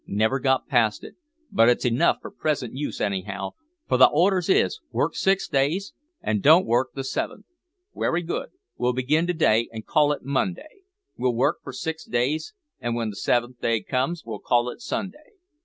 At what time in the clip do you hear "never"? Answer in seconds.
0.07-0.39